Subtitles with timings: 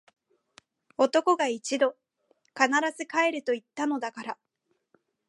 [0.97, 1.95] 男が一度・・・！！！
[2.55, 2.67] 必
[2.97, 4.39] ず帰ると言ったのだから！！！